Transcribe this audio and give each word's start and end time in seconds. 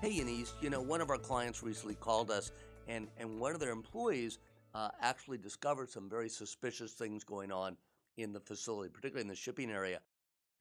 Hey, 0.00 0.12
Eunice, 0.12 0.54
you 0.62 0.70
know, 0.70 0.80
one 0.80 1.02
of 1.02 1.10
our 1.10 1.18
clients 1.18 1.62
recently 1.62 1.94
called 1.94 2.30
us, 2.30 2.52
and, 2.88 3.08
and 3.18 3.38
one 3.38 3.52
of 3.52 3.60
their 3.60 3.70
employees 3.70 4.38
uh, 4.74 4.88
actually 5.02 5.36
discovered 5.36 5.90
some 5.90 6.08
very 6.08 6.30
suspicious 6.30 6.92
things 6.92 7.22
going 7.22 7.52
on 7.52 7.76
in 8.16 8.32
the 8.32 8.40
facility, 8.40 8.88
particularly 8.88 9.20
in 9.20 9.28
the 9.28 9.34
shipping 9.34 9.70
area. 9.70 10.00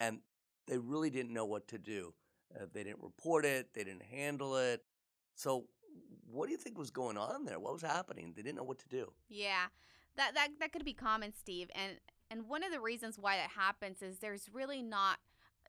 And 0.01 0.19
they 0.67 0.77
really 0.77 1.09
didn't 1.09 1.31
know 1.31 1.45
what 1.45 1.69
to 1.69 1.77
do. 1.77 2.13
Uh, 2.53 2.65
they 2.73 2.83
didn't 2.83 3.01
report 3.01 3.45
it, 3.45 3.73
they 3.73 3.85
didn't 3.85 4.03
handle 4.03 4.57
it. 4.57 4.83
So, 5.35 5.67
what 6.29 6.47
do 6.47 6.51
you 6.51 6.57
think 6.57 6.77
was 6.77 6.91
going 6.91 7.17
on 7.17 7.45
there? 7.45 7.59
What 7.61 7.71
was 7.71 7.81
happening? 7.81 8.33
They 8.35 8.41
didn't 8.41 8.57
know 8.57 8.63
what 8.63 8.79
to 8.79 8.89
do. 8.89 9.13
Yeah, 9.29 9.67
that 10.17 10.33
that 10.33 10.49
that 10.59 10.73
could 10.73 10.83
be 10.83 10.93
common, 10.93 11.31
Steve. 11.33 11.69
And 11.73 11.93
and 12.29 12.49
one 12.49 12.61
of 12.61 12.73
the 12.73 12.81
reasons 12.81 13.17
why 13.17 13.37
that 13.37 13.51
happens 13.51 14.01
is 14.01 14.19
there's 14.19 14.49
really 14.51 14.81
not 14.81 15.17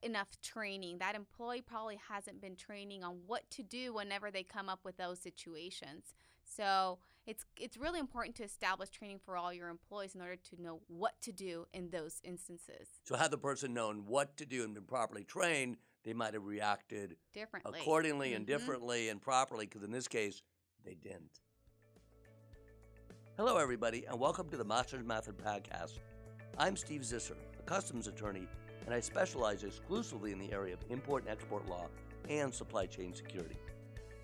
enough 0.03 0.29
training. 0.43 0.99
That 0.99 1.15
employee 1.15 1.61
probably 1.61 1.99
hasn't 2.09 2.41
been 2.41 2.57
training 2.57 3.05
on 3.05 3.19
what 3.27 3.49
to 3.51 3.63
do 3.63 3.95
whenever 3.95 4.31
they 4.31 4.43
come 4.43 4.69
up 4.69 4.81
with 4.85 4.97
those 4.97 5.19
situations. 5.19 6.15
So 6.45 6.99
it's 7.27 7.45
it's 7.57 7.77
really 7.77 8.01
important 8.01 8.37
to 8.37 8.45
establish 8.45 8.91
training 8.91 9.21
for 9.25 9.37
all 9.37 9.53
your 9.53 9.69
employees 9.69 10.15
in 10.15 10.21
order 10.21 10.37
to 10.37 10.63
know 10.63 10.81
what 10.89 11.21
to 11.23 11.33
do 11.33 11.67
in 11.73 11.91
those 11.91 12.21
instances. 12.25 12.89
So 13.05 13.17
had 13.17 13.31
the 13.31 13.39
person 13.39 13.75
known 13.75 14.05
what 14.07 14.37
to 14.39 14.47
do 14.47 14.65
and 14.65 14.75
been 14.75 14.85
properly 14.85 15.25
trained, 15.25 15.77
they 16.05 16.15
might 16.15 16.35
have 16.35 16.45
reacted 16.45 17.17
differently, 17.33 17.79
accordingly, 17.81 18.29
mm-hmm. 18.29 18.37
and 18.37 18.47
differently 18.47 19.09
and 19.11 19.21
properly. 19.21 19.67
Because 19.67 19.83
in 19.83 19.91
this 19.91 20.09
case, 20.09 20.43
they 20.85 20.95
didn't. 20.95 21.41
Hello, 23.37 23.57
everybody, 23.57 24.05
and 24.07 24.19
welcome 24.19 24.49
to 24.51 24.57
the 24.57 24.65
Masters 24.65 25.05
Method 25.05 25.39
podcast. 25.39 25.99
I'm 26.59 26.77
Steve 26.77 27.03
Zisser, 27.03 27.37
a 27.59 27.63
customs 27.63 28.07
attorney 28.07 28.47
and 28.87 28.95
I 28.95 29.01
specialize 29.01 29.65
exclusively 29.65 30.33
in 30.33 30.39
the 30.39 30.53
area 30.53 30.75
of 30.75 30.81
import 30.89 31.25
and 31.25 31.33
export 31.33 31.69
law 31.69 31.87
and 32.29 32.53
supply 32.53 32.87
chain 32.87 33.15
security. 33.15 33.57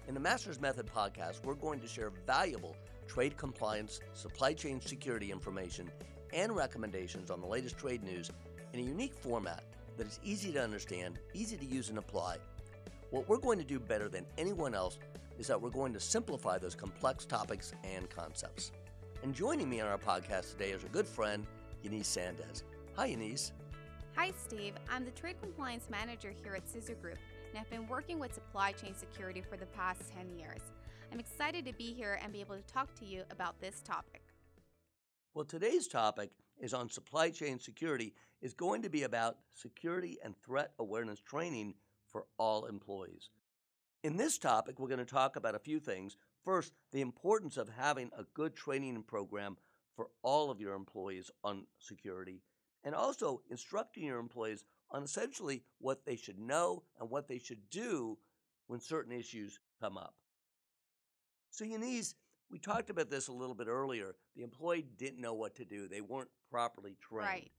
In 0.08 0.14
the 0.14 0.20
Masters 0.20 0.60
Method 0.60 0.86
podcast, 0.86 1.44
we're 1.44 1.54
going 1.54 1.80
to 1.80 1.88
share 1.88 2.10
valuable 2.26 2.76
trade 3.08 3.36
compliance, 3.36 4.00
supply 4.12 4.52
chain 4.52 4.80
security 4.80 5.32
information, 5.32 5.90
and 6.32 6.54
recommendations 6.54 7.30
on 7.30 7.40
the 7.40 7.46
latest 7.46 7.78
trade 7.78 8.02
news 8.02 8.30
in 8.72 8.80
a 8.80 8.82
unique 8.82 9.14
format 9.14 9.64
that 9.96 10.06
is 10.06 10.20
easy 10.22 10.52
to 10.52 10.62
understand, 10.62 11.18
easy 11.34 11.56
to 11.56 11.64
use 11.64 11.88
and 11.88 11.98
apply. 11.98 12.36
What 13.10 13.28
we're 13.28 13.38
going 13.38 13.58
to 13.58 13.64
do 13.64 13.78
better 13.78 14.08
than 14.08 14.26
anyone 14.36 14.74
else 14.74 14.98
is 15.38 15.46
that 15.46 15.60
we're 15.60 15.70
going 15.70 15.92
to 15.92 16.00
simplify 16.00 16.58
those 16.58 16.74
complex 16.74 17.24
topics 17.24 17.72
and 17.84 18.08
concepts. 18.10 18.72
And 19.22 19.34
joining 19.34 19.68
me 19.68 19.80
on 19.80 19.88
our 19.88 19.98
podcast 19.98 20.52
today 20.52 20.70
is 20.70 20.84
a 20.84 20.88
good 20.88 21.06
friend, 21.06 21.46
Eunice 21.82 22.16
Sandez. 22.16 22.62
Hi, 22.96 23.06
Eunice. 23.06 23.52
Hi, 24.16 24.32
Steve. 24.46 24.72
I'm 24.90 25.04
the 25.04 25.10
Trade 25.10 25.36
Compliance 25.42 25.90
Manager 25.90 26.32
here 26.42 26.54
at 26.54 26.64
Zisser 26.66 26.98
Group, 26.98 27.18
and 27.50 27.60
I've 27.60 27.68
been 27.68 27.86
working 27.86 28.18
with 28.18 28.32
supply 28.32 28.72
chain 28.72 28.94
security 28.94 29.42
for 29.42 29.58
the 29.58 29.66
past 29.66 30.10
10 30.16 30.38
years. 30.38 30.62
I'm 31.12 31.20
excited 31.20 31.66
to 31.66 31.74
be 31.74 31.92
here 31.92 32.18
and 32.22 32.32
be 32.32 32.40
able 32.40 32.56
to 32.56 32.62
talk 32.62 32.94
to 33.00 33.04
you 33.04 33.24
about 33.30 33.60
this 33.60 33.82
topic. 33.82 34.22
Well, 35.34 35.44
today's 35.44 35.86
topic 35.86 36.30
is 36.58 36.72
on 36.72 36.88
supply 36.88 37.28
chain 37.28 37.60
security 37.60 38.14
is 38.40 38.54
going 38.54 38.80
to 38.82 38.88
be 38.88 39.02
about 39.02 39.36
security 39.52 40.16
and 40.24 40.34
threat 40.34 40.72
awareness 40.78 41.20
training 41.20 41.74
for 42.08 42.24
all 42.38 42.64
employees. 42.64 43.28
In 44.02 44.16
this 44.16 44.38
topic, 44.38 44.80
we're 44.80 44.88
going 44.88 44.98
to 44.98 45.04
talk 45.04 45.36
about 45.36 45.54
a 45.54 45.58
few 45.58 45.78
things. 45.78 46.16
First, 46.42 46.72
the 46.90 47.02
importance 47.02 47.58
of 47.58 47.68
having 47.68 48.10
a 48.18 48.24
good 48.32 48.56
training 48.56 49.02
program 49.02 49.58
for 49.94 50.08
all 50.22 50.50
of 50.50 50.58
your 50.58 50.72
employees 50.72 51.30
on 51.44 51.66
security 51.78 52.40
and 52.86 52.94
also 52.94 53.42
instructing 53.50 54.04
your 54.04 54.20
employees 54.20 54.64
on 54.92 55.02
essentially 55.02 55.64
what 55.80 56.06
they 56.06 56.14
should 56.14 56.38
know 56.38 56.84
and 57.00 57.10
what 57.10 57.26
they 57.26 57.38
should 57.38 57.68
do 57.68 58.16
when 58.68 58.80
certain 58.80 59.12
issues 59.12 59.58
come 59.80 59.98
up. 59.98 60.14
So, 61.50 61.64
Eunice, 61.64 62.14
we 62.48 62.60
talked 62.60 62.88
about 62.88 63.10
this 63.10 63.26
a 63.26 63.32
little 63.32 63.56
bit 63.56 63.66
earlier. 63.66 64.14
The 64.36 64.44
employee 64.44 64.86
didn't 64.98 65.20
know 65.20 65.34
what 65.34 65.56
to 65.56 65.64
do, 65.64 65.88
they 65.88 66.00
weren't 66.00 66.30
properly 66.48 66.96
trained. 67.00 67.28
Right. 67.28 67.50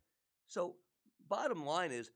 So, 0.48 0.76
bottom 1.28 1.66
line 1.66 1.92
is 1.92 2.10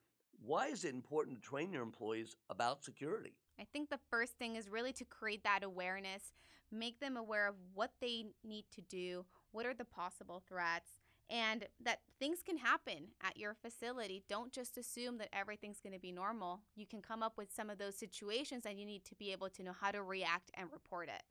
why 0.43 0.67
is 0.67 0.85
it 0.85 0.95
important 0.95 1.41
to 1.41 1.47
train 1.47 1.73
your 1.73 1.83
employees 1.83 2.37
about 2.49 2.81
security? 2.83 3.33
I 3.59 3.65
think 3.73 3.89
the 3.89 3.99
first 4.09 4.39
thing 4.39 4.55
is 4.55 4.69
really 4.69 4.93
to 4.93 5.03
create 5.03 5.43
that 5.43 5.63
awareness, 5.63 6.31
make 6.71 7.01
them 7.01 7.17
aware 7.17 7.49
of 7.49 7.55
what 7.73 7.91
they 7.99 8.27
need 8.43 8.65
to 8.73 8.81
do, 8.81 9.25
what 9.51 9.65
are 9.65 9.73
the 9.73 9.85
possible 9.85 10.41
threats, 10.47 11.00
and 11.31 11.65
that 11.83 11.99
things 12.19 12.39
can 12.45 12.57
happen 12.57 13.07
at 13.23 13.37
your 13.37 13.55
facility. 13.55 14.21
Don't 14.27 14.51
just 14.51 14.77
assume 14.77 15.17
that 15.19 15.29
everything's 15.31 15.79
going 15.79 15.93
to 15.93 15.99
be 15.99 16.11
normal. 16.11 16.59
You 16.75 16.85
can 16.85 17.01
come 17.01 17.23
up 17.23 17.37
with 17.37 17.51
some 17.51 17.69
of 17.69 17.77
those 17.77 17.97
situations 17.97 18.65
and 18.65 18.77
you 18.77 18.85
need 18.85 19.05
to 19.05 19.15
be 19.15 19.31
able 19.31 19.49
to 19.49 19.63
know 19.63 19.71
how 19.79 19.91
to 19.91 20.03
react 20.03 20.51
and 20.53 20.67
report 20.71 21.07
it. 21.07 21.23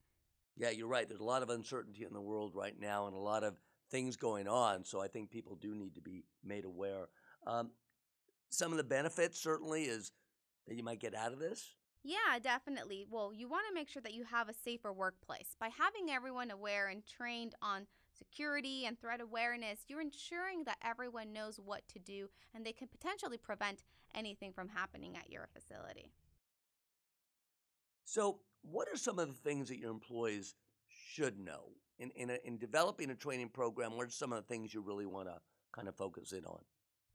Yeah, 0.56 0.70
you're 0.70 0.88
right. 0.88 1.06
There's 1.06 1.20
a 1.20 1.24
lot 1.24 1.42
of 1.42 1.50
uncertainty 1.50 2.04
in 2.04 2.14
the 2.14 2.20
world 2.20 2.52
right 2.54 2.78
now 2.80 3.06
and 3.06 3.14
a 3.14 3.18
lot 3.18 3.44
of 3.44 3.60
things 3.90 4.16
going 4.16 4.48
on. 4.48 4.84
So 4.84 5.02
I 5.02 5.08
think 5.08 5.30
people 5.30 5.56
do 5.56 5.74
need 5.74 5.94
to 5.96 6.00
be 6.00 6.24
made 6.42 6.64
aware. 6.64 7.08
Um, 7.46 7.70
some 8.48 8.72
of 8.72 8.78
the 8.78 8.84
benefits 8.84 9.38
certainly 9.38 9.82
is 9.82 10.12
that 10.66 10.76
you 10.76 10.82
might 10.82 11.00
get 11.00 11.14
out 11.14 11.32
of 11.32 11.38
this. 11.38 11.74
Yeah, 12.02 12.38
definitely. 12.42 13.04
Well, 13.10 13.32
you 13.34 13.48
want 13.48 13.66
to 13.68 13.74
make 13.74 13.90
sure 13.90 14.00
that 14.02 14.14
you 14.14 14.24
have 14.24 14.48
a 14.48 14.54
safer 14.54 14.92
workplace. 14.92 15.54
By 15.60 15.68
having 15.68 16.10
everyone 16.10 16.50
aware 16.50 16.88
and 16.88 17.02
trained 17.04 17.54
on 17.60 17.86
security 18.20 18.84
and 18.86 19.00
threat 19.00 19.20
awareness, 19.20 19.80
you're 19.88 20.00
ensuring 20.00 20.64
that 20.64 20.76
everyone 20.84 21.32
knows 21.32 21.58
what 21.58 21.82
to 21.88 21.98
do 21.98 22.28
and 22.54 22.64
they 22.64 22.72
can 22.72 22.86
potentially 22.86 23.38
prevent 23.38 23.82
anything 24.14 24.52
from 24.52 24.68
happening 24.68 25.16
at 25.16 25.30
your 25.30 25.48
facility. 25.52 26.12
So, 28.04 28.40
what 28.62 28.88
are 28.88 28.96
some 28.96 29.18
of 29.18 29.28
the 29.28 29.34
things 29.48 29.68
that 29.68 29.78
your 29.78 29.90
employees 29.90 30.54
should 30.88 31.38
know? 31.38 31.70
In, 31.98 32.10
in, 32.16 32.30
a, 32.30 32.38
in 32.44 32.58
developing 32.58 33.10
a 33.10 33.14
training 33.14 33.50
program, 33.50 33.96
what 33.96 34.06
are 34.06 34.10
some 34.10 34.32
of 34.32 34.42
the 34.42 34.48
things 34.52 34.72
you 34.72 34.80
really 34.80 35.06
want 35.06 35.28
to 35.28 35.36
kind 35.72 35.86
of 35.88 35.94
focus 35.94 36.32
in 36.32 36.44
on? 36.44 36.60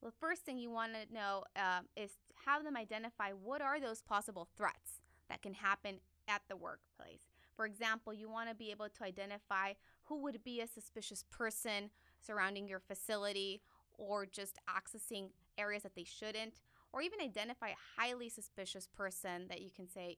Well, 0.02 0.12
the 0.12 0.18
first 0.20 0.44
thing 0.44 0.58
you 0.58 0.70
want 0.70 0.92
to 0.94 1.14
know 1.14 1.44
um, 1.56 1.86
is 1.96 2.12
have 2.46 2.64
them 2.64 2.78
identify 2.78 3.32
what 3.32 3.62
are 3.62 3.80
those 3.80 4.02
possible 4.02 4.48
threats 4.56 5.02
that 5.30 5.42
can 5.42 5.54
happen 5.54 6.00
at 6.28 6.42
the 6.48 6.56
workplace. 6.56 7.22
For 7.56 7.66
example, 7.66 8.14
you 8.14 8.30
want 8.30 8.50
to 8.50 8.56
be 8.56 8.72
able 8.72 8.90
to 8.90 9.04
identify 9.04 9.74
who 10.04 10.22
would 10.24 10.44
be 10.44 10.62
a 10.62 10.68
suspicious 10.68 11.24
person 11.32 11.90
surrounding 12.20 12.68
your 12.68 12.80
facility 12.80 13.62
or 13.98 14.26
just 14.26 14.60
accessing 14.70 15.30
areas 15.58 15.84
that 15.84 15.96
they 15.96 16.04
shouldn't, 16.04 16.62
or 16.92 17.02
even 17.02 17.22
identify 17.22 17.70
a 17.70 18.02
highly 18.02 18.30
suspicious 18.30 18.88
person 18.88 19.48
that 19.48 19.62
you 19.62 19.70
can 19.74 19.88
say, 19.88 20.18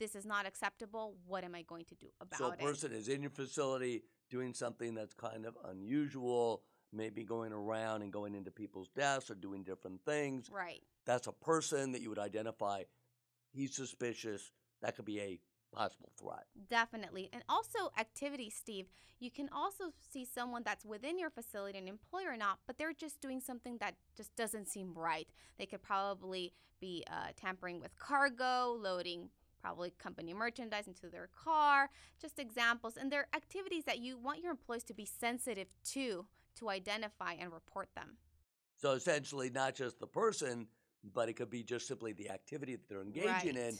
this 0.00 0.16
is 0.16 0.26
not 0.26 0.46
acceptable. 0.46 1.14
What 1.26 1.44
am 1.44 1.54
I 1.54 1.62
going 1.62 1.84
to 1.86 1.94
do 1.94 2.08
about 2.20 2.40
it? 2.40 2.42
So 2.42 2.52
a 2.52 2.56
person 2.56 2.92
it? 2.92 2.96
is 2.96 3.08
in 3.08 3.22
your 3.22 3.30
facility 3.30 4.02
doing 4.30 4.52
something 4.52 4.94
that's 4.94 5.14
kind 5.14 5.46
of 5.46 5.56
unusual 5.68 6.62
maybe 6.92 7.24
going 7.24 7.52
around 7.52 8.02
and 8.02 8.12
going 8.12 8.34
into 8.34 8.50
people's 8.50 8.88
desks 8.96 9.30
or 9.30 9.34
doing 9.34 9.64
different 9.64 10.00
things. 10.04 10.48
Right. 10.52 10.80
That's 11.06 11.26
a 11.26 11.32
person 11.32 11.92
that 11.92 12.00
you 12.00 12.08
would 12.08 12.18
identify. 12.18 12.84
He's 13.52 13.74
suspicious. 13.74 14.52
That 14.80 14.96
could 14.96 15.04
be 15.04 15.20
a 15.20 15.40
possible 15.74 16.10
threat. 16.18 16.44
Definitely. 16.68 17.28
And 17.32 17.42
also 17.48 17.90
activity, 17.98 18.50
Steve. 18.50 18.86
You 19.20 19.30
can 19.30 19.48
also 19.52 19.92
see 20.12 20.24
someone 20.24 20.62
that's 20.64 20.84
within 20.84 21.18
your 21.18 21.30
facility, 21.30 21.78
an 21.78 21.88
employer 21.88 22.32
or 22.32 22.36
not, 22.36 22.58
but 22.66 22.78
they're 22.78 22.92
just 22.92 23.20
doing 23.20 23.40
something 23.40 23.78
that 23.78 23.94
just 24.16 24.34
doesn't 24.36 24.68
seem 24.68 24.92
right. 24.94 25.28
They 25.58 25.66
could 25.66 25.82
probably 25.82 26.52
be 26.80 27.04
uh, 27.10 27.28
tampering 27.36 27.80
with 27.80 27.98
cargo, 27.98 28.76
loading 28.78 29.30
probably 29.60 29.94
company 29.98 30.34
merchandise 30.34 30.86
into 30.86 31.08
their 31.08 31.30
car, 31.34 31.88
just 32.20 32.38
examples. 32.38 32.98
And 32.98 33.10
they're 33.10 33.28
activities 33.34 33.84
that 33.84 33.98
you 33.98 34.18
want 34.18 34.42
your 34.42 34.50
employees 34.50 34.84
to 34.84 34.94
be 34.94 35.06
sensitive 35.06 35.68
to 35.92 36.26
to 36.58 36.68
identify 36.68 37.32
and 37.32 37.52
report 37.52 37.88
them. 37.96 38.16
So 38.76 38.92
essentially, 38.92 39.50
not 39.50 39.74
just 39.74 39.98
the 39.98 40.06
person, 40.06 40.66
but 41.14 41.28
it 41.28 41.34
could 41.34 41.50
be 41.50 41.62
just 41.62 41.88
simply 41.88 42.12
the 42.12 42.30
activity 42.30 42.76
that 42.76 42.88
they're 42.88 43.02
engaging 43.02 43.30
right. 43.30 43.56
in. 43.56 43.78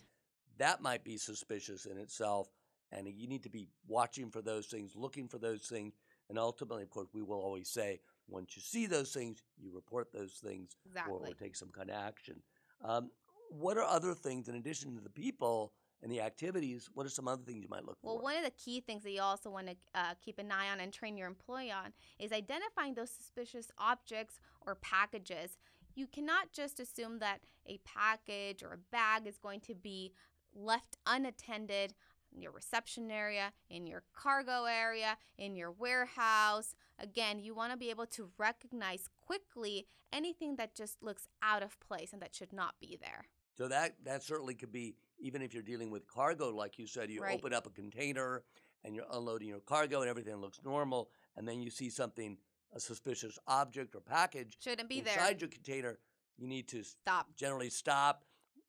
That 0.59 0.83
might 0.83 1.05
be 1.05 1.17
suspicious 1.17 1.87
in 1.87 1.99
itself. 1.99 2.49
And 2.93 3.09
you 3.09 3.27
need 3.27 3.43
to 3.43 3.51
be 3.51 3.67
watching 3.89 4.31
for 4.31 4.41
those 4.41 4.67
things, 4.67 4.93
looking 4.95 5.27
for 5.27 5.39
those 5.39 5.63
things. 5.63 5.95
And 6.29 6.39
ultimately, 6.39 6.83
of 6.83 6.91
course, 6.91 7.09
we 7.13 7.23
will 7.23 7.41
always 7.41 7.69
say 7.69 8.01
once 8.29 8.57
you 8.57 8.63
see 8.63 8.87
those 8.87 9.13
things, 9.13 9.43
you 9.59 9.71
report 9.75 10.13
those 10.13 10.35
things 10.35 10.77
exactly. 10.87 11.13
or, 11.13 11.27
or, 11.27 11.35
take 11.35 11.57
some 11.57 11.71
kind 11.71 11.91
of 11.91 11.97
action. 11.97 12.37
Um, 12.85 13.11
what 13.51 13.77
are 13.77 13.85
other 13.85 14.15
things 14.15 14.49
in 14.49 14.55
addition 14.55 14.95
to 14.95 15.01
the 15.01 15.11
people 15.11 15.73
and 16.03 16.11
the 16.11 16.21
activities? 16.21 16.89
What 16.95 17.07
are 17.07 17.11
some 17.11 17.29
other 17.29 17.43
things 17.43 17.63
you 17.63 17.69
might 17.69 17.85
look 17.85 17.99
well, 18.03 18.15
for? 18.15 18.23
Well, 18.23 18.25
one 18.25 18.37
of 18.37 18.45
the 18.45 18.53
key 18.53 18.81
things 18.81 19.03
that 19.03 19.11
you 19.11 19.21
also 19.21 19.51
want 19.51 19.69
to 19.69 19.77
uh, 19.95 20.15
keep 20.25 20.39
an 20.39 20.51
eye 20.51 20.71
on 20.71 20.81
and 20.81 20.93
train 20.93 21.17
your 21.17 21.29
employee 21.29 21.71
on 21.71 21.93
is 22.19 22.33
identifying 22.33 22.95
those 22.95 23.11
suspicious 23.11 23.71
objects 23.79 24.41
or 24.67 24.77
packages. 24.77 25.59
You 25.95 26.07
cannot 26.07 26.53
just 26.53 26.81
assume 26.81 27.19
that 27.21 27.41
a 27.67 27.79
package 27.85 28.63
or 28.63 28.73
a 28.73 28.79
bag 28.91 29.27
is 29.27 29.39
going 29.39 29.61
to 29.61 29.75
be 29.75 30.13
left 30.55 30.97
unattended 31.07 31.95
in 32.35 32.43
your 32.43 32.53
reception 32.53 33.11
area, 33.11 33.53
in 33.71 33.87
your 33.87 34.03
cargo 34.13 34.65
area, 34.65 35.17
in 35.39 35.55
your 35.57 35.71
warehouse. 35.71 36.75
Again, 36.99 37.39
you 37.41 37.55
want 37.55 37.73
to 37.73 37.79
be 37.79 37.91
able 37.91 38.07
to 38.07 38.31
recognize 38.39 39.09
quickly 39.25 39.87
anything 40.13 40.57
that 40.57 40.75
just 40.75 41.03
looks 41.03 41.29
out 41.43 41.63
of 41.63 41.79
place 41.81 42.13
and 42.13 42.21
that 42.23 42.35
should 42.35 42.53
not 42.53 42.75
be 42.81 42.99
there. 43.01 43.27
So 43.57 43.69
that 43.69 43.95
that 44.05 44.23
certainly 44.25 44.55
could 44.55 44.73
be 44.73 44.97
even 45.19 45.43
if 45.43 45.55
you're 45.55 45.63
dealing 45.63 45.91
with 45.91 46.09
cargo, 46.09 46.51
like 46.51 46.77
you 46.79 46.87
said, 46.89 47.09
you 47.11 47.21
Right. 47.23 47.39
open 47.39 47.55
up 47.55 47.67
a 47.67 47.71
container 47.71 48.43
and 48.83 48.97
you're 48.97 49.07
unloading 49.13 49.49
your 49.49 49.61
cargo 49.61 50.01
and 50.01 50.11
everything 50.11 50.37
looks 50.37 50.61
normal, 50.65 51.11
and 51.37 51.47
then 51.49 51.63
you 51.63 51.71
see 51.71 51.89
something, 51.89 52.37
a 52.73 52.81
suspicious 52.81 53.39
object 53.47 53.95
or 53.95 54.01
package 54.01 54.57
Shouldn't 54.61 54.89
be 54.89 55.01
there. 55.01 55.15
inside 55.15 55.41
your 55.41 55.49
container, 55.49 55.99
you 56.37 56.49
need 56.49 56.67
to 56.69 56.83
Stop. 56.83 57.29
generally 57.37 57.71
stop, 57.71 58.25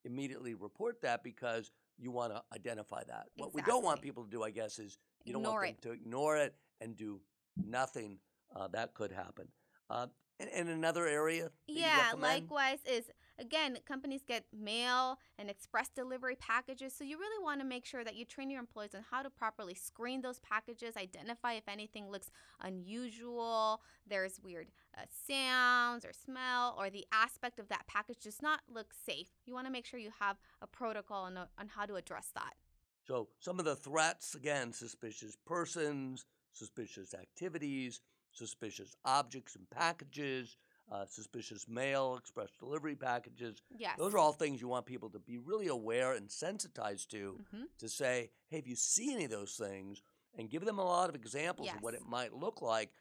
immediately 0.06 0.54
report 0.54 1.02
that 1.02 1.24
because 1.24 1.72
you 1.98 2.12
want 2.12 2.34
to 2.34 2.42
identify 2.54 3.04
that. 3.07 3.25
What 3.36 3.54
we 3.54 3.62
don't 3.62 3.84
want 3.84 4.02
people 4.02 4.24
to 4.24 4.30
do, 4.30 4.44
I 4.44 4.52
guess, 4.52 4.80
is 4.80 4.98
you 5.25 5.34
don't 5.34 5.42
Ignore 5.42 5.54
want 5.62 5.69
it. 5.69 5.81
them 5.81 5.92
to 5.92 5.98
ignore 5.98 6.38
it 6.38 6.56
and 6.81 6.96
do 6.96 7.19
nothing. 7.57 8.19
Uh, 8.56 8.68
that 8.69 8.94
could 8.94 9.12
happen. 9.12 9.48
Uh, 9.90 10.07
and, 10.40 10.50
and 10.54 10.69
another 10.69 11.07
area. 11.07 11.50
Yeah, 11.68 12.13
likewise 12.18 12.80
is 12.86 13.06
again, 13.40 13.78
companies 13.86 14.22
get 14.28 14.46
mail 14.54 15.20
and 15.38 15.50
express 15.50 15.90
delivery 15.90 16.36
packages, 16.36 16.94
so 16.94 17.04
you 17.04 17.18
really 17.18 17.44
want 17.44 17.60
to 17.62 17.66
make 17.66 17.86
sure 17.86 18.04
that 18.04 18.16
you 18.16 18.26
train 18.26 18.50
your 18.50 18.60
employees 18.60 18.96
on 18.96 19.04
how 19.12 19.22
to 19.22 19.30
properly 19.30 19.74
screen 19.74 20.22
those 20.22 20.40
packages, 20.40 20.96
identify 20.98 21.54
if 21.54 21.68
anything 21.68 22.10
looks 22.10 22.32
unusual, 22.62 23.82
there's 24.08 24.40
weird 24.44 24.68
uh, 24.98 25.02
sounds 25.28 26.06
or 26.06 26.14
smell, 26.14 26.76
or 26.78 26.90
the 26.90 27.06
aspect 27.12 27.60
of 27.60 27.70
that 27.70 27.88
package 27.88 28.20
does 28.20 28.42
not 28.42 28.62
look 28.72 28.94
safe. 28.94 29.28
You 29.46 29.54
want 29.54 29.68
to 29.68 29.72
make 29.72 29.86
sure 29.86 30.00
you 30.00 30.12
have 30.20 30.38
a 30.62 30.68
protocol 30.68 31.24
on, 31.24 31.38
on 31.38 31.68
how 31.68 31.86
to 31.86 31.96
address 31.96 32.32
that. 32.36 32.54
So 33.06 33.30
some 33.40 33.60
of 33.60 33.66
the 33.66 33.76
threats 33.76 34.36
again: 34.36 34.74
suspicious 34.74 35.38
persons, 35.46 36.26
suspicious 36.52 37.14
activities, 37.14 38.02
suspicious 38.32 38.96
objects 39.06 39.56
and 39.56 39.70
packages, 39.70 40.58
uh, 40.92 41.06
suspicious 41.06 41.68
mail, 41.68 42.16
express 42.18 42.50
delivery 42.60 42.96
packages. 42.96 43.62
Yes. 43.76 43.98
Those 43.98 44.14
are 44.14 44.18
all 44.18 44.34
things 44.34 44.62
you 44.62 44.68
want 44.68 44.86
people 44.86 45.10
to 45.10 45.20
be 45.20 45.38
really 45.38 45.68
aware 45.68 46.14
and 46.14 46.30
sensitized 46.30 47.10
to. 47.12 47.40
hmm 47.52 47.64
To 47.80 47.90
say, 47.90 48.30
hey, 48.50 48.58
if 48.60 48.68
you 48.68 48.76
see 48.76 49.14
any 49.14 49.26
of 49.26 49.32
those 49.32 49.54
things, 49.54 50.02
and 50.38 50.50
give 50.50 50.66
them 50.66 50.80
a 50.80 50.84
lot 50.84 51.08
of 51.10 51.16
examples 51.16 51.70
of 51.70 51.82
what 51.82 51.94
it 51.94 52.02
might 52.06 52.34
look 52.34 52.62
like, 52.62 52.92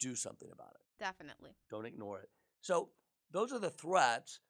do 0.00 0.14
something 0.14 0.48
about 0.52 0.72
it. 0.74 0.80
Definitely. 0.98 1.50
Don't 1.70 1.86
ignore 1.86 2.18
it. 2.20 2.28
So 2.60 2.90
those 3.30 3.52
are 3.52 3.60
the 3.60 3.70
threats. 3.70 4.40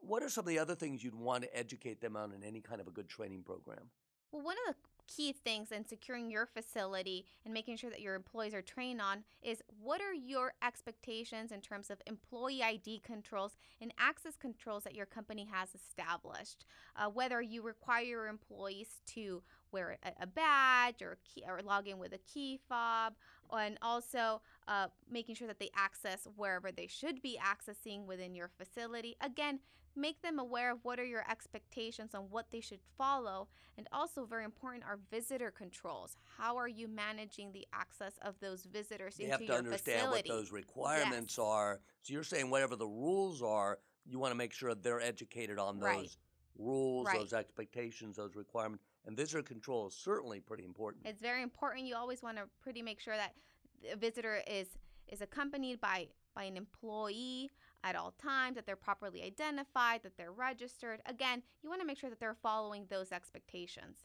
What 0.00 0.22
are 0.22 0.28
some 0.30 0.42
of 0.42 0.48
the 0.48 0.58
other 0.58 0.74
things 0.74 1.04
you'd 1.04 1.14
want 1.14 1.44
to 1.44 1.56
educate 1.56 2.00
them 2.00 2.16
on 2.16 2.32
in 2.32 2.42
any 2.42 2.60
kind 2.60 2.80
of 2.80 2.88
a 2.88 2.90
good 2.90 3.08
training 3.08 3.42
program? 3.42 3.90
Well, 4.32 4.42
one 4.42 4.56
of 4.66 4.74
the 4.74 4.80
key 5.16 5.32
things 5.32 5.72
in 5.72 5.86
securing 5.86 6.30
your 6.30 6.46
facility 6.46 7.24
and 7.44 7.52
making 7.52 7.76
sure 7.76 7.90
that 7.90 8.00
your 8.00 8.14
employees 8.14 8.54
are 8.54 8.62
trained 8.62 9.00
on 9.00 9.24
is 9.42 9.62
what 9.82 10.00
are 10.00 10.14
your 10.14 10.52
expectations 10.62 11.52
in 11.52 11.60
terms 11.60 11.90
of 11.90 12.00
employee 12.06 12.62
ID 12.62 13.00
controls 13.04 13.56
and 13.80 13.92
access 13.98 14.36
controls 14.36 14.84
that 14.84 14.94
your 14.94 15.06
company 15.06 15.48
has 15.50 15.68
established. 15.74 16.64
Uh, 16.96 17.08
whether 17.08 17.40
you 17.40 17.62
require 17.62 18.02
your 18.02 18.26
employees 18.28 19.00
to 19.06 19.42
wear 19.70 19.96
a, 20.04 20.22
a 20.22 20.26
badge 20.26 21.02
or, 21.02 21.12
a 21.12 21.16
key, 21.28 21.44
or 21.46 21.60
log 21.62 21.88
in 21.88 21.98
with 21.98 22.12
a 22.12 22.18
key 22.18 22.60
fob, 22.68 23.14
and 23.52 23.78
also 23.82 24.40
uh, 24.68 24.88
making 25.10 25.34
sure 25.34 25.48
that 25.48 25.58
they 25.58 25.70
access 25.76 26.26
wherever 26.36 26.70
they 26.72 26.86
should 26.86 27.20
be 27.22 27.38
accessing 27.42 28.06
within 28.06 28.34
your 28.34 28.48
facility. 28.48 29.16
Again, 29.20 29.58
make 29.94 30.22
them 30.22 30.38
aware 30.38 30.70
of 30.72 30.78
what 30.82 30.98
are 30.98 31.04
your 31.04 31.24
expectations 31.30 32.14
on 32.14 32.22
what 32.30 32.50
they 32.50 32.60
should 32.60 32.80
follow 32.96 33.48
and 33.78 33.88
also, 33.92 34.26
very 34.26 34.44
important, 34.44 34.84
are 34.84 34.98
visitor 35.10 35.50
controls. 35.50 36.16
How 36.36 36.56
are 36.56 36.68
you 36.68 36.88
managing 36.88 37.52
the 37.52 37.66
access 37.72 38.14
of 38.22 38.38
those 38.40 38.64
visitors 38.66 39.18
You 39.18 39.26
into 39.26 39.32
have 39.32 39.40
to 39.40 39.44
your 39.46 39.56
understand 39.56 40.02
facility? 40.02 40.28
what 40.28 40.36
those 40.36 40.52
requirements 40.52 41.34
Yes. 41.38 41.44
are. 41.44 41.80
So 42.02 42.12
you're 42.12 42.22
saying 42.24 42.50
whatever 42.50 42.76
the 42.76 42.86
rules 42.86 43.42
are, 43.42 43.78
you 44.04 44.18
want 44.18 44.32
to 44.32 44.36
make 44.36 44.52
sure 44.52 44.74
they're 44.74 45.00
educated 45.00 45.58
on 45.58 45.78
those 45.78 45.88
Right. 45.88 46.16
rules, 46.58 47.06
Right. 47.06 47.18
those 47.18 47.32
expectations, 47.32 48.16
those 48.16 48.36
requirements. 48.36 48.84
And 49.06 49.16
visitor 49.16 49.42
control 49.42 49.86
is 49.86 49.94
certainly 49.94 50.40
pretty 50.40 50.64
important. 50.64 51.06
It's 51.06 51.20
very 51.20 51.42
important. 51.42 51.86
You 51.86 51.96
always 51.96 52.22
want 52.22 52.36
to 52.36 52.44
pretty 52.60 52.82
make 52.82 53.00
sure 53.00 53.16
that 53.16 53.34
a 53.90 53.96
visitor 53.96 54.42
is 54.46 54.68
is 55.08 55.20
accompanied 55.20 55.80
by 55.80 56.08
by 56.34 56.44
an 56.44 56.56
employee 56.56 57.50
at 57.84 57.96
all 57.96 58.14
times, 58.22 58.54
that 58.54 58.64
they're 58.64 58.76
properly 58.76 59.22
identified, 59.22 60.02
that 60.02 60.16
they're 60.16 60.32
registered. 60.32 61.00
Again, 61.06 61.42
you 61.62 61.68
want 61.68 61.80
to 61.80 61.86
make 61.86 61.98
sure 61.98 62.10
that 62.10 62.20
they're 62.20 62.36
following 62.42 62.86
those 62.88 63.12
expectations. 63.12 63.98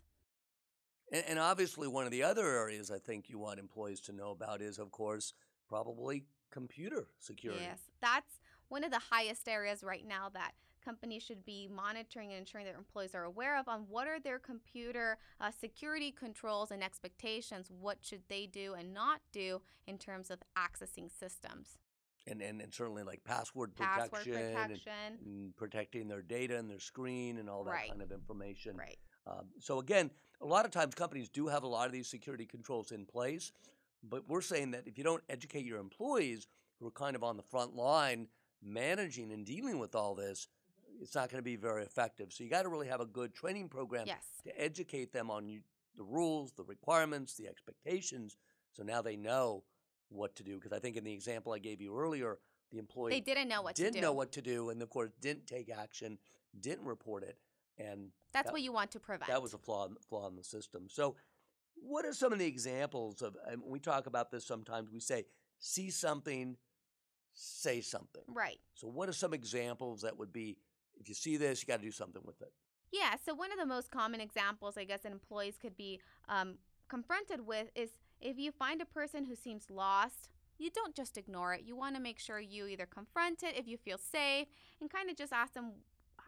And, 1.11 1.23
and 1.27 1.39
obviously, 1.39 1.87
one 1.87 2.05
of 2.05 2.11
the 2.11 2.23
other 2.23 2.45
areas 2.45 2.91
I 2.91 2.97
think 2.97 3.29
you 3.29 3.37
want 3.39 3.59
employees 3.59 4.01
to 4.01 4.13
know 4.13 4.31
about 4.31 4.61
is, 4.61 4.79
of 4.79 4.91
course, 4.91 5.33
probably 5.69 6.25
computer 6.51 7.07
security. 7.19 7.63
Yes, 7.63 7.79
that's 8.01 8.39
one 8.69 8.83
of 8.83 8.91
the 8.91 9.01
highest 9.11 9.47
areas 9.47 9.83
right 9.83 10.05
now 10.05 10.29
that 10.33 10.51
companies 10.87 11.21
should 11.21 11.43
be 11.45 11.67
monitoring 11.67 12.29
and 12.31 12.39
ensuring 12.39 12.65
their 12.65 12.77
employees 12.77 13.13
are 13.13 13.25
aware 13.25 13.59
of 13.59 13.67
on 13.67 13.81
what 13.89 14.07
are 14.07 14.19
their 14.21 14.39
computer 14.39 15.17
uh, 15.41 15.51
security 15.51 16.11
controls 16.17 16.71
and 16.71 16.81
expectations. 16.81 17.69
What 17.69 17.97
should 18.01 18.21
they 18.29 18.45
do 18.45 18.73
and 18.73 18.93
not 18.93 19.19
do 19.33 19.61
in 19.85 19.97
terms 19.97 20.31
of 20.31 20.39
accessing 20.57 21.11
systems? 21.11 21.77
And, 22.25 22.41
and, 22.41 22.61
and 22.61 22.73
certainly 22.73 23.03
like 23.03 23.21
password 23.25 23.75
Password 23.75 24.23
protection, 24.23 24.33
and- 24.55 25.19
And, 25.25 25.55
protecting 25.57 26.07
their 26.07 26.21
data 26.21 26.57
and 26.57 26.69
their 26.69 26.79
screen 26.79 27.37
and 27.37 27.49
all 27.49 27.65
that 27.65 27.71
Right. 27.71 27.89
kind 27.89 28.01
of 28.01 28.11
information. 28.13 28.77
Right. 28.77 28.97
Um, 29.25 29.49
so 29.59 29.79
again, 29.79 30.09
a 30.39 30.45
lot 30.45 30.63
of 30.63 30.71
times 30.71 30.95
companies 30.95 31.27
do 31.29 31.47
have 31.47 31.63
a 31.63 31.67
lot 31.67 31.87
of 31.87 31.91
these 31.91 32.07
security 32.07 32.45
controls 32.45 32.91
in 32.93 33.05
place, 33.05 33.51
but 34.03 34.27
we're 34.29 34.41
saying 34.41 34.71
that 34.71 34.87
if 34.87 34.97
you 34.97 35.03
don't 35.03 35.23
educate 35.27 35.65
your 35.65 35.79
employees 35.79 36.47
who 36.79 36.87
are 36.87 36.91
kind 36.91 37.15
of 37.17 37.23
on 37.23 37.35
the 37.35 37.43
front 37.43 37.75
line 37.75 38.27
managing 38.61 39.31
and 39.33 39.45
dealing 39.45 39.79
with 39.79 39.95
all 39.95 40.15
this, 40.15 40.47
it's 41.01 41.15
not 41.15 41.29
going 41.29 41.39
to 41.39 41.43
be 41.43 41.55
very 41.55 41.83
effective. 41.83 42.31
So 42.33 42.43
you 42.43 42.49
got 42.49 42.63
to 42.63 42.69
really 42.69 42.87
have 42.87 43.01
a 43.01 43.05
good 43.05 43.33
training 43.33 43.69
program 43.69 44.07
Yes. 44.07 44.23
to 44.43 44.59
educate 44.61 45.11
them 45.13 45.29
on 45.29 45.47
you, 45.47 45.61
the 45.95 46.03
rules, 46.03 46.51
the 46.53 46.63
requirements, 46.63 47.35
the 47.35 47.47
expectations, 47.47 48.37
so 48.73 48.83
now 48.83 49.01
they 49.01 49.15
know 49.15 49.63
what 50.09 50.35
to 50.35 50.43
do. 50.43 50.55
Because 50.55 50.73
I 50.73 50.79
think 50.79 50.95
in 50.97 51.03
the 51.03 51.13
example 51.13 51.53
I 51.53 51.59
gave 51.59 51.81
you 51.81 51.95
earlier, 51.97 52.39
the 52.71 52.77
employee 52.79 53.11
They 53.11 53.21
didn't 53.21 53.47
know 53.47 53.61
what 53.61 53.75
didn't 53.75 53.93
to 53.93 53.99
do. 53.99 54.05
know 54.05 54.13
what 54.13 54.31
to 54.33 54.41
do, 54.41 54.69
and 54.69 54.81
of 54.81 54.89
course 54.89 55.11
didn't 55.21 55.47
take 55.47 55.69
action, 55.69 56.17
didn't 56.59 56.85
report 56.85 57.23
it, 57.23 57.37
and 57.77 58.11
That's 58.33 58.47
that- 58.47 58.53
what 58.53 58.61
you 58.61 58.71
want 58.71 58.91
to 58.91 58.99
prevent. 58.99 59.29
that 59.29 59.41
was 59.41 59.53
a 59.53 59.57
flaw 59.57 59.85
in, 59.87 59.95
flaw 60.09 60.27
in 60.27 60.35
the 60.35 60.43
system. 60.43 60.89
So, 60.89 61.15
what 61.75 62.05
are 62.05 62.13
some 62.13 62.33
of 62.33 62.39
the 62.39 62.45
examples 62.45 63.21
of? 63.21 63.37
And 63.45 63.61
we 63.63 63.79
talk 63.79 64.07
about 64.07 64.31
this 64.31 64.45
sometimes. 64.45 64.89
We 64.91 64.99
say, 64.99 65.25
"See 65.59 65.91
something, 65.91 66.57
say 67.33 67.81
something." 67.81 68.23
right. 68.27 68.59
So, 68.73 68.87
what 68.87 69.07
are 69.09 69.13
some 69.13 69.33
examples 69.33 70.01
that 70.01 70.17
would 70.17 70.33
be? 70.33 70.57
If 70.99 71.07
you 71.09 71.15
see 71.15 71.37
this, 71.37 71.61
you 71.61 71.67
got 71.67 71.77
to 71.77 71.83
do 71.83 71.91
something 71.91 72.21
with 72.25 72.41
it. 72.41 72.51
Yeah, 72.91 73.15
so 73.23 73.33
one 73.33 73.51
of 73.51 73.59
the 73.59 73.65
most 73.65 73.91
common 73.91 74.21
examples, 74.21 74.77
I 74.77 74.85
guess, 74.85 75.01
that 75.01 75.11
employees 75.11 75.57
could 75.61 75.75
be 75.75 75.99
um, 76.29 76.55
confronted 76.87 77.45
with 77.45 77.67
is 77.75 77.91
if 78.21 78.37
you 78.37 78.51
find 78.51 78.81
a 78.81 78.85
person 78.85 79.25
who 79.25 79.35
seems 79.35 79.69
lost, 79.69 80.29
you 80.57 80.69
don't 80.71 80.95
just 80.95 81.17
ignore 81.17 81.53
it. 81.53 81.63
You 81.65 81.75
want 81.75 81.95
to 81.95 82.01
make 82.01 82.19
sure 82.19 82.39
you 82.39 82.65
either 82.67 82.85
confront 82.85 83.43
it 83.43 83.55
if 83.57 83.67
you 83.67 83.77
feel 83.77 83.97
safe 83.97 84.47
and 84.81 84.89
kind 84.89 85.09
of 85.09 85.15
just 85.15 85.33
ask 85.33 85.53
them, 85.53 85.73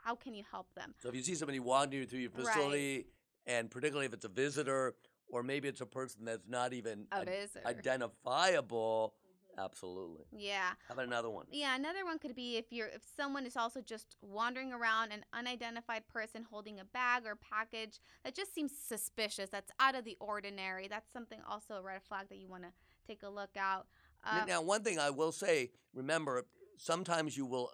how 0.04 0.16
can 0.16 0.34
you 0.34 0.44
help 0.50 0.74
them? 0.76 0.94
So, 1.02 1.10
if 1.10 1.16
you 1.16 1.24
see 1.24 1.36
somebody 1.36 1.60
wandering 1.60 2.08
through 2.08 2.20
your 2.20 2.32
Right. 2.32 2.46
facility, 2.46 3.06
and 3.46 3.72
particularly 3.72 4.06
if 4.06 4.14
it's 4.14 4.26
a 4.26 4.30
visitor, 4.30 4.96
or 5.32 5.44
maybe 5.44 5.68
it's 5.68 5.82
a 5.82 5.86
person 5.86 6.26
that's 6.26 6.48
not 6.48 6.74
even 6.74 7.08
A 7.12 7.22
id- 7.22 7.50
identifiable, 7.66 9.16
absolutely. 9.64 10.26
Yeah. 10.32 10.72
How 10.88 10.94
about 10.94 11.06
another 11.06 11.30
one? 11.30 11.46
Yeah, 11.52 11.76
another 11.76 12.06
one 12.06 12.20
could 12.20 12.36
be 12.36 12.58
if 12.58 12.66
you're 12.72 12.88
if 12.88 13.02
someone 13.16 13.46
is 13.46 13.56
also 13.58 13.82
just 13.82 14.16
wandering 14.22 14.72
around 14.74 15.12
an 15.12 15.24
unidentified 15.34 16.08
person 16.08 16.46
holding 16.50 16.80
a 16.80 16.86
bag 16.86 17.24
or 17.26 17.36
package 17.36 18.00
that 18.24 18.36
just 18.36 18.54
seems 18.54 18.72
suspicious, 18.78 19.50
that's 19.50 19.72
out 19.80 19.96
of 19.96 20.06
the 20.06 20.18
ordinary. 20.20 20.88
That's 20.88 21.12
something 21.12 21.40
also 21.48 21.76
a 21.76 21.82
red 21.82 22.02
flag 22.04 22.30
that 22.30 22.38
you 22.38 22.48
want 22.48 22.64
to 22.64 22.70
take 23.08 23.24
a 23.24 23.30
look 23.30 23.58
out. 23.58 23.88
Um, 24.24 24.48
now, 24.48 24.62
one 24.62 24.84
thing 24.84 25.00
I 25.00 25.10
will 25.10 25.32
say, 25.32 25.72
remember, 25.94 26.44
sometimes 26.78 27.38
you 27.38 27.46
will 27.46 27.72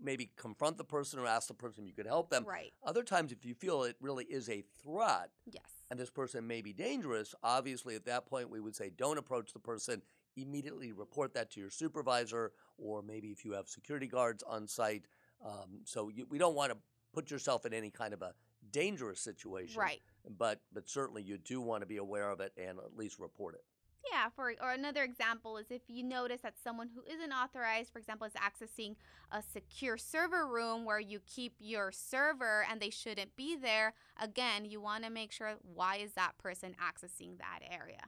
maybe 0.00 0.30
confront 0.36 0.78
the 0.78 0.84
person 0.84 1.18
or 1.18 1.26
ask 1.26 1.48
the 1.48 1.54
person 1.54 1.82
if 1.82 1.88
you 1.88 1.94
could 1.94 2.06
help 2.06 2.30
them. 2.30 2.44
right. 2.46 2.72
Other 2.84 3.02
times, 3.02 3.32
if 3.32 3.44
you 3.44 3.54
feel 3.54 3.82
it 3.82 3.96
really 4.00 4.24
is 4.24 4.48
a 4.48 4.62
threat 4.80 5.30
Yes. 5.50 5.64
and 5.90 5.98
this 5.98 6.08
person 6.10 6.46
may 6.46 6.62
be 6.62 6.72
dangerous, 6.72 7.34
obviously 7.42 7.96
at 7.96 8.04
that 8.04 8.26
point 8.26 8.48
we 8.48 8.60
would 8.60 8.76
say 8.76 8.90
don't 8.90 9.18
approach 9.18 9.52
the 9.52 9.58
person. 9.58 10.02
Immediately 10.42 10.92
report 10.92 11.34
that 11.34 11.50
to 11.52 11.60
your 11.60 11.70
supervisor, 11.70 12.52
or 12.78 13.02
maybe 13.02 13.28
if 13.28 13.44
you 13.44 13.52
have 13.52 13.68
security 13.68 14.06
guards 14.06 14.42
on 14.42 14.66
site. 14.66 15.04
Um, 15.44 15.80
so 15.84 16.08
you, 16.08 16.26
we 16.28 16.38
don't 16.38 16.54
want 16.54 16.72
to 16.72 16.78
put 17.12 17.30
yourself 17.30 17.64
in 17.66 17.72
any 17.72 17.90
kind 17.90 18.12
of 18.14 18.22
a 18.22 18.32
dangerous 18.70 19.20
situation. 19.20 19.80
Right. 19.80 20.00
But 20.36 20.60
but 20.72 20.88
certainly 20.88 21.22
you 21.22 21.38
do 21.38 21.60
want 21.60 21.82
to 21.82 21.86
be 21.86 21.96
aware 21.96 22.30
of 22.30 22.40
it 22.40 22.52
and 22.56 22.78
at 22.78 22.96
least 22.96 23.18
report 23.18 23.54
it. 23.54 23.64
Yeah, 24.12 24.28
for 24.34 24.54
or 24.62 24.72
another 24.72 25.02
example 25.02 25.56
is 25.58 25.66
if 25.70 25.82
you 25.88 26.02
notice 26.02 26.40
that 26.42 26.54
someone 26.62 26.88
who 26.94 27.02
isn't 27.12 27.32
authorized, 27.32 27.92
for 27.92 27.98
example, 27.98 28.26
is 28.26 28.32
accessing 28.34 28.94
a 29.32 29.42
secure 29.42 29.98
server 29.98 30.46
room 30.46 30.84
where 30.84 31.00
you 31.00 31.20
keep 31.26 31.54
your 31.58 31.92
server 31.92 32.64
and 32.70 32.80
they 32.80 32.90
shouldn't 32.90 33.36
be 33.36 33.56
there, 33.56 33.94
again, 34.20 34.64
you 34.64 34.80
want 34.80 35.04
to 35.04 35.10
make 35.10 35.32
sure 35.32 35.54
why 35.62 35.96
is 35.96 36.12
that 36.12 36.38
person 36.38 36.74
accessing 36.80 37.38
that 37.38 37.60
area. 37.70 38.00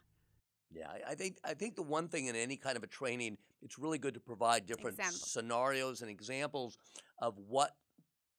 Yeah, 0.73 0.87
I, 1.09 1.15
think 1.15 1.39
I 1.45 1.55
think 1.55 1.75
the 1.75 1.83
one 1.83 2.09
thing 2.09 2.27
in 2.27 2.37
any 2.37 2.57
kind 2.57 2.77
of 2.77 2.83
a 2.83 2.87
training, 2.87 3.37
it's 3.63 3.79
really 3.79 3.99
good 3.99 4.15
to 4.15 4.21
provide 4.21 4.67
different 4.67 4.99
Examples. 4.99 5.31
scenarios 5.31 6.01
and 6.03 6.11
examples 6.11 6.79
of 7.19 7.37
what 7.49 7.77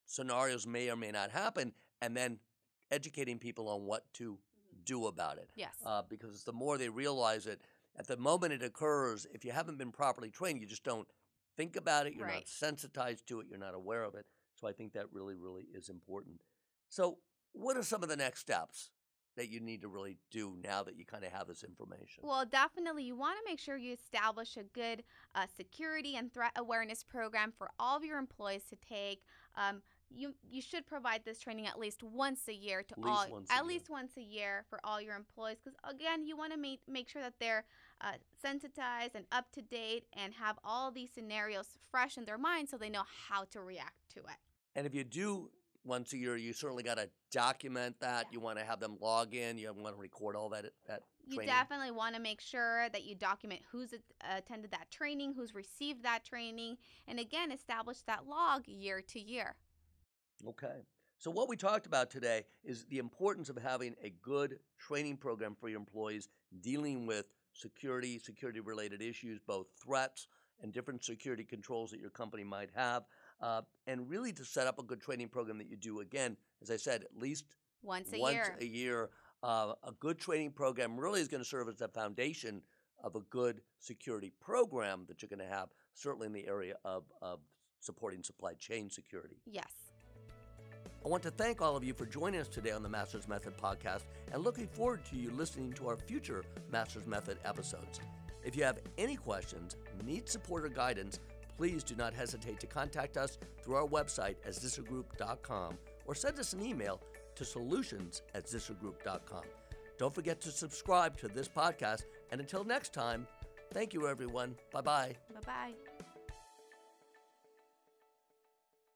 scenarios 0.06 0.66
may 0.66 0.90
or 0.90 0.96
may 0.96 1.12
not 1.12 1.32
happen, 1.32 1.74
and 2.02 2.16
then 2.16 2.40
educating 2.92 3.38
people 3.38 3.68
on 3.70 3.86
what 3.86 4.04
to 4.14 4.38
do 4.86 5.08
about 5.08 5.38
it. 5.38 5.50
Yes. 5.56 5.74
Uh, 5.86 6.02
because 6.08 6.44
the 6.44 6.54
more 6.54 6.78
they 6.78 6.90
realize 6.90 7.48
it, 7.48 7.62
at 7.98 8.08
the 8.08 8.18
moment 8.18 8.54
it 8.54 8.64
occurs, 8.64 9.28
if 9.34 9.44
you 9.46 9.52
haven't 9.52 9.78
been 9.78 9.92
properly 9.92 10.30
trained, 10.30 10.62
you 10.62 10.68
just 10.68 10.84
don't 10.84 11.08
think 11.58 11.76
about 11.76 12.08
it. 12.08 12.14
You're 12.14 12.26
Right. 12.28 12.36
not 12.36 12.48
sensitized 12.48 13.28
to 13.28 13.40
it. 13.42 13.48
You're 13.50 13.60
not 13.60 13.74
aware 13.74 14.04
of 14.04 14.16
it. 14.16 14.26
So 14.56 14.68
I 14.68 14.72
think 14.74 14.94
that 14.94 15.12
really, 15.12 15.36
really 15.36 15.68
is 15.74 15.90
important. 15.90 16.42
So, 16.90 17.20
what 17.54 17.76
are 17.78 17.84
some 17.84 18.04
of 18.04 18.10
the 18.10 18.16
next 18.16 18.40
steps 18.40 18.90
that 19.38 19.50
you 19.50 19.60
need 19.60 19.82
to 19.82 19.88
really 19.88 20.18
do 20.30 20.56
now 20.64 20.84
that 20.84 20.96
you 20.96 21.06
kind 21.06 21.24
of 21.24 21.32
have 21.32 21.48
this 21.48 21.64
information? 21.64 22.24
Well, 22.24 22.46
definitely, 22.46 23.04
you 23.04 23.16
want 23.16 23.38
to 23.38 23.50
make 23.50 23.60
sure 23.60 23.78
you 23.78 23.94
establish 23.94 24.58
a 24.58 24.64
good 24.64 25.04
uh, 25.36 25.46
security 25.56 26.16
and 26.16 26.34
threat 26.34 26.52
awareness 26.56 27.04
program 27.04 27.54
for 27.58 27.70
all 27.80 27.98
of 27.98 28.04
your 28.04 28.18
employees 28.18 28.64
to 28.70 28.76
take. 28.76 29.22
Um, 29.56 29.82
you 30.14 30.34
you 30.50 30.62
should 30.62 30.86
provide 30.86 31.22
this 31.24 31.40
training 31.40 31.68
at 31.68 31.80
least 31.80 32.04
once 32.04 32.42
a 32.50 32.54
year 32.54 32.84
to 32.84 32.94
least 32.98 33.08
all 33.08 33.44
at 33.50 33.56
year. 33.56 33.64
least 33.64 33.90
once 33.90 34.12
a 34.18 34.22
year 34.22 34.66
for 34.70 34.80
all 34.84 35.02
your 35.02 35.16
employees 35.16 35.58
because 35.64 35.78
again 35.90 36.26
you 36.26 36.36
want 36.36 36.52
to 36.52 36.60
make 36.60 36.82
make 36.88 37.08
sure 37.08 37.22
that 37.22 37.36
they're 37.40 37.64
uh, 38.02 38.12
sensitized 38.42 39.16
and 39.16 39.26
up 39.32 39.50
to 39.54 39.62
date 39.62 40.04
and 40.14 40.34
have 40.34 40.58
all 40.66 40.92
these 40.92 41.10
scenarios 41.14 41.78
fresh 41.90 42.18
in 42.18 42.26
their 42.26 42.38
mind 42.38 42.68
so 42.68 42.78
they 42.78 42.90
know 42.90 43.04
how 43.30 43.46
to 43.46 43.62
react 43.62 43.96
to 44.14 44.20
it. 44.20 44.38
And 44.76 44.86
if 44.86 44.94
you 44.94 45.04
do 45.06 45.50
once 45.84 46.14
a 46.14 46.18
year, 46.18 46.38
you 46.38 46.54
certainly 46.54 46.84
got 46.84 46.98
to 46.98 47.10
document 47.32 47.96
that. 48.02 48.26
Yeah. 48.26 48.34
You 48.34 48.40
want 48.40 48.60
to 48.60 48.66
have 48.66 48.80
them 48.80 48.98
log 49.02 49.34
in. 49.34 49.58
You 49.58 49.74
want 49.74 49.96
to 49.96 50.02
record 50.02 50.36
all 50.36 50.50
that. 50.50 50.66
That 50.88 51.04
You 51.26 51.38
training. 51.38 51.54
definitely 51.54 51.92
want 51.92 52.16
to 52.16 52.22
make 52.22 52.42
sure 52.42 52.90
that 52.90 53.04
you 53.04 53.16
document 53.16 53.62
who's 53.72 53.94
attended 54.36 54.72
that 54.72 54.92
training, 54.92 55.34
who's 55.34 55.54
received 55.56 56.04
that 56.04 56.24
training, 56.24 56.78
and 57.08 57.20
again, 57.20 57.52
establish 57.52 58.02
that 58.04 58.28
log 58.28 58.68
year 58.68 59.02
to 59.10 59.20
year. 59.20 59.56
Okay. 60.48 60.82
So, 61.18 61.30
what 61.30 61.48
we 61.48 61.56
talked 61.56 61.86
about 61.86 62.10
today 62.10 62.46
is 62.64 62.86
the 62.86 62.98
importance 62.98 63.50
of 63.50 63.58
having 63.58 63.96
a 64.04 64.12
good 64.24 64.58
training 64.80 65.18
program 65.18 65.56
for 65.60 65.70
your 65.70 65.80
employees 65.80 66.30
dealing 66.62 67.06
with 67.06 67.26
security, 67.54 68.18
security 68.18 68.60
related 68.60 69.02
issues, 69.02 69.40
both 69.46 69.68
threats 69.84 70.28
and 70.64 70.72
different 70.72 71.04
security 71.04 71.44
controls 71.44 71.92
that 71.92 72.00
your 72.00 72.10
company 72.10 72.44
might 72.44 72.70
have, 72.76 73.04
uh, 73.42 73.62
and 73.88 74.10
really 74.10 74.32
to 74.34 74.46
set 74.46 74.68
up 74.68 74.80
a 74.80 74.84
good 74.84 75.02
training 75.02 75.30
program 75.30 75.58
that 75.58 75.70
you 75.70 75.76
do, 75.76 76.00
again, 76.00 76.38
as 76.62 76.70
I 76.72 76.78
said, 76.78 77.04
at 77.04 77.18
least 77.20 77.46
Once 77.82 78.10
a 78.14 78.20
once 78.20 78.34
year. 78.36 78.58
a 78.60 78.66
year. 78.66 79.10
Uh, 79.44 79.74
a 79.84 79.92
good 80.00 80.20
training 80.20 80.52
program 80.52 81.00
really 81.00 81.20
is 81.20 81.28
going 81.28 81.42
to 81.42 81.50
serve 81.50 81.68
as 81.68 81.78
the 81.78 81.88
foundation 81.88 82.62
of 83.04 83.16
a 83.16 83.22
good 83.32 83.62
security 83.80 84.32
program 84.40 85.04
that 85.08 85.22
you're 85.22 85.30
going 85.30 85.40
to 85.40 85.54
have, 85.56 85.70
certainly 85.96 86.28
in 86.28 86.34
the 86.34 86.48
area 86.48 86.76
of, 86.86 87.06
of 87.24 87.40
supporting 87.80 88.22
supply 88.22 88.54
chain 88.54 88.90
security. 88.90 89.42
yes. 89.46 89.72
I 91.04 91.10
want 91.10 91.24
to 91.24 91.32
thank 91.32 91.64
all 91.64 91.76
of 91.76 91.84
you 91.84 91.96
for 91.96 92.06
joining 92.06 92.40
us 92.40 92.48
today 92.48 92.70
on 92.70 92.84
the 92.84 92.90
Masters 92.90 93.28
Method 93.28 93.58
podcast 93.58 94.04
and 94.32 94.44
looking 94.44 94.68
forward 94.68 95.04
to 95.06 95.16
you 95.16 95.32
listening 95.32 95.74
to 95.74 95.88
our 95.88 95.98
future 95.98 96.44
Masters 96.72 97.08
Method 97.08 97.40
episodes. 97.44 98.00
If 98.44 98.56
you 98.56 98.64
have 98.64 98.78
any 99.00 99.16
questions, 99.16 99.76
need 100.06 100.30
support 100.30 100.64
or 100.64 100.70
guidance, 100.70 101.20
please 101.58 101.84
do 101.84 101.96
not 101.96 102.14
hesitate 102.14 102.60
to 102.60 102.68
contact 102.68 103.18
us 103.18 103.38
through 103.64 103.76
our 103.76 103.88
website 103.88 104.36
at 104.46 104.54
zissergroup.com 104.54 105.78
or 106.06 106.16
send 106.16 106.40
us 106.40 106.54
an 106.54 106.66
email 106.66 107.02
to 107.36 107.46
solutions 107.46 108.22
at 108.34 108.46
zissergroup.com. 108.46 109.44
Don't 109.98 110.14
forget 110.14 110.42
to 110.42 110.52
subscribe 110.52 111.18
to 111.18 111.28
this 111.28 111.48
podcast, 111.48 112.04
and 112.32 112.42
until 112.42 112.64
next 112.64 112.94
time, 112.94 113.28
thank 113.72 113.94
you 113.94 114.08
everyone. 114.08 114.56
Bye 114.72 114.82
bye. 114.82 115.16
Bye 115.34 115.42
bye. 115.46 116.04